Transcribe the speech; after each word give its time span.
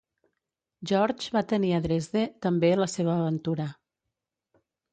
George 0.91 1.35
va 1.35 1.43
tenir 1.51 1.69
a 1.75 1.83
Dresde, 1.85 2.25
també, 2.47 2.73
la 2.81 2.89
seva 2.97 3.15
aventura. 3.19 3.71